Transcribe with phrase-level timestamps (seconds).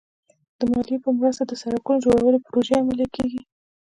[0.59, 3.41] د مالیې په مرسته د سړکونو جوړولو پروژې عملي کېږي.